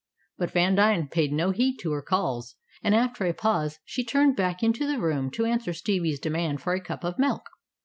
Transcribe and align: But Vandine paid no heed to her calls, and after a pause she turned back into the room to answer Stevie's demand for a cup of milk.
But 0.39 0.49
Vandine 0.51 1.11
paid 1.11 1.31
no 1.31 1.51
heed 1.51 1.77
to 1.81 1.91
her 1.91 2.01
calls, 2.01 2.55
and 2.81 2.95
after 2.95 3.23
a 3.27 3.35
pause 3.35 3.77
she 3.85 4.03
turned 4.03 4.35
back 4.35 4.63
into 4.63 4.87
the 4.87 4.97
room 4.97 5.29
to 5.33 5.45
answer 5.45 5.73
Stevie's 5.73 6.19
demand 6.19 6.59
for 6.63 6.73
a 6.73 6.81
cup 6.81 7.03
of 7.03 7.19
milk. 7.19 7.43